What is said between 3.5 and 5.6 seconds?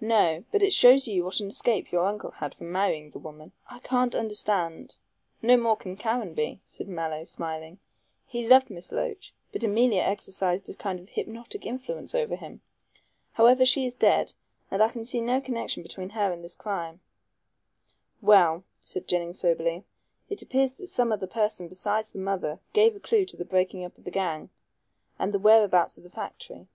I can't understand" "No